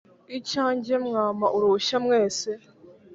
[0.37, 2.49] Icyanjye mwampa uruhushya mwese,